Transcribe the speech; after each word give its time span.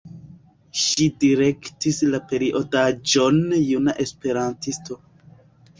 Ŝi 0.83 1.05
direktis 1.23 2.01
la 2.15 2.23
periodaĵon 2.33 3.39
„Juna 3.69 3.99
Esperantisto“. 4.07 5.01